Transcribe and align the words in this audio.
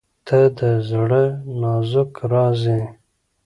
•ته 0.27 0.39
د 0.57 0.59
زړه 0.89 1.23
نازک 1.61 2.11
راز 2.31 2.61
یې. 2.73 2.81